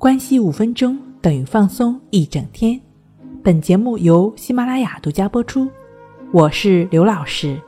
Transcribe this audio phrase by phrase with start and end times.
[0.00, 2.80] 关系五分钟等于放松一整天。
[3.44, 5.68] 本节目由喜马拉雅独家播出。
[6.32, 7.60] 我是刘老师，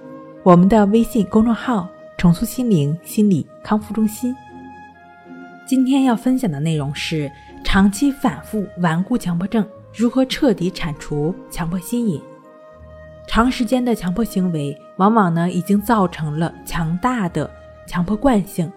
[0.42, 4.34] 我们的微信公众号“重塑心灵心理康复中心”。
[5.68, 7.31] 今天要分享的内容是：
[7.63, 9.62] 长期反复顽固强迫症
[9.94, 12.19] 如何彻底铲除强迫心瘾。
[13.26, 17.51] 长时间的强迫行为，往往呢已经造成了强大的
[17.87, 18.73] 强迫惯性。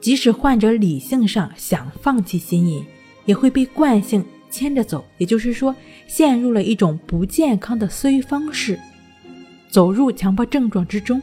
[0.00, 2.84] 即使患者理性上想放弃心瘾，
[3.26, 5.04] 也会被惯性牵着走。
[5.18, 5.74] 也就是说，
[6.06, 8.80] 陷入了一种不健康的思维方式，
[9.68, 11.20] 走入强迫症状之中。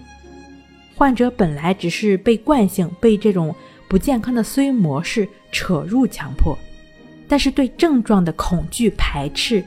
[0.96, 3.54] 患者本来只是被惯性、被这种
[3.88, 6.58] 不健康的思维模式扯入强迫，
[7.28, 9.64] 但是对症状的恐惧、排斥，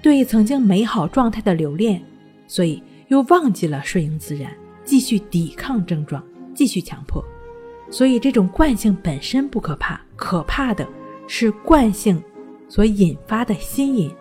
[0.00, 2.02] 对曾经美好状态的留恋，
[2.46, 4.52] 所以又忘记了顺应自然，
[4.84, 6.22] 继续抵抗症状，
[6.54, 7.24] 继续强迫。
[7.90, 10.86] 所以，这种惯性本身不可怕，可怕的
[11.26, 12.22] 是惯性
[12.68, 14.14] 所引发的心瘾。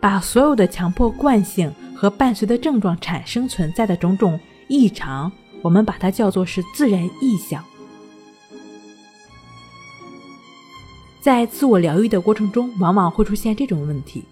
[0.00, 4.38] 把所有的强迫惯性和伴随的症状产生存在的种种
[4.68, 7.64] 异常，我们把它叫做是自然异象。
[11.22, 14.22] 在自我疗愈的过程中，往往会出现这种问题，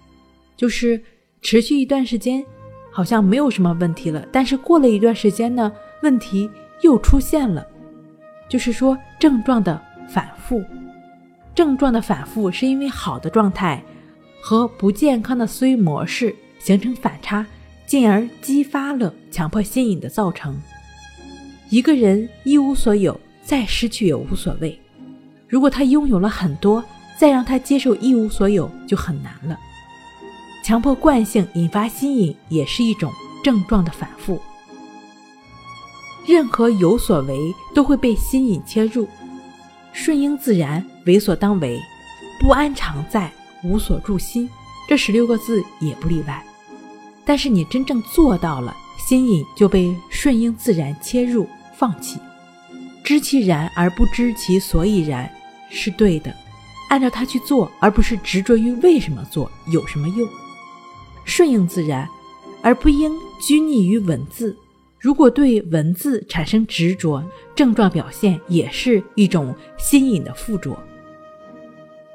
[0.58, 1.02] 就是
[1.40, 2.44] 持续一段时间，
[2.90, 6.50] 好像没有什么问题了，但是过了一段时间呢，问题。
[6.82, 7.66] 又出现了，
[8.48, 10.62] 就是说症状的反复，
[11.54, 13.82] 症状的反复是因为好的状态
[14.42, 17.46] 和不健康的思维模式形成反差，
[17.86, 20.60] 进而激发了强迫心瘾的造成。
[21.70, 24.76] 一个人一无所有，再失去也无所谓；
[25.48, 26.84] 如果他拥有了很多，
[27.16, 29.58] 再让他接受一无所有就很难了。
[30.64, 33.10] 强迫惯性引发心瘾，也是一种
[33.42, 34.40] 症状的反复。
[36.26, 39.08] 任何有所为都会被心引切入，
[39.92, 41.80] 顺应自然，为所当为，
[42.40, 43.32] 不安常在，
[43.64, 44.48] 无所住心，
[44.88, 46.42] 这十六个字也不例外。
[47.24, 52.18] 但是你真正做到了，心瘾就被顺应自然切入放弃，
[53.04, 55.30] 知其然而不知其所以然，
[55.70, 56.34] 是对的。
[56.88, 60.28] 按照它去做，而不是执着于为什么做，有什么用。
[61.24, 62.08] 顺应自然，
[62.62, 63.10] 而不应
[63.40, 64.56] 拘泥于文字。
[65.02, 67.20] 如果对文字产生执着，
[67.56, 70.78] 症状表现也是一种心瘾的附着。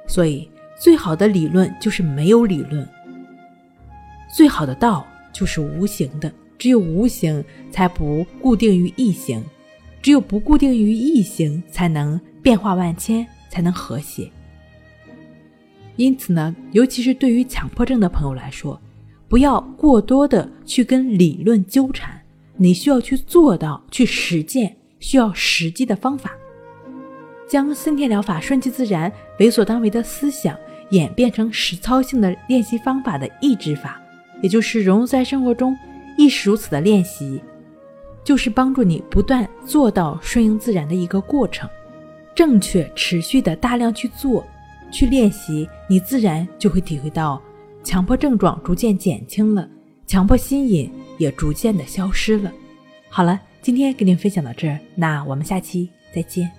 [0.08, 0.50] 所以，
[0.80, 2.86] 最好的理论就是没有理论；
[4.34, 6.32] 最好的道就是无形的。
[6.58, 9.42] 只有无形，才不固定于一形；
[10.02, 14.32] 只有不固定于一形，才能变化万千，才能和谐。
[15.98, 18.82] 因此呢，尤其是对于强迫症的朋友来说，
[19.28, 22.17] 不要过多的去跟理论纠缠。
[22.58, 26.32] 你需要去做到，去实践，需要实际的方法，
[27.48, 30.58] 将森田疗法顺其自然、为所当为的思想
[30.90, 34.02] 演变成实操性的练习方法的意志法，
[34.42, 35.78] 也就是融入在生活中，
[36.18, 37.40] 亦是如此的练习，
[38.24, 41.70] 就是帮助你不断做到顺应自然的一个过程。
[42.34, 44.46] 正确、持续的大量去做、
[44.92, 47.42] 去练习，你自然就会体会到
[47.84, 49.68] 强迫症状逐渐减轻了，
[50.06, 50.92] 强迫心瘾。
[51.18, 52.52] 也逐渐的消失了。
[53.10, 56.52] 好了，今天跟您分享到这儿，那我们下期再见。